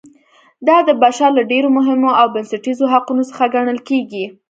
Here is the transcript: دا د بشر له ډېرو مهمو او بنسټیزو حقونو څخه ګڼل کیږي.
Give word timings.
دا 0.67 0.77
د 0.87 0.89
بشر 1.03 1.29
له 1.37 1.43
ډېرو 1.51 1.69
مهمو 1.77 2.09
او 2.19 2.27
بنسټیزو 2.33 2.85
حقونو 2.93 3.23
څخه 3.29 3.51
ګڼل 3.55 3.77
کیږي. 3.89 4.25